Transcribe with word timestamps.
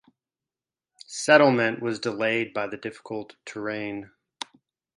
Settlement 1.05 1.79
was 1.79 1.99
delayed 1.99 2.55
by 2.55 2.65
the 2.65 2.75
difficult 2.75 3.35
terrain. 3.45 4.09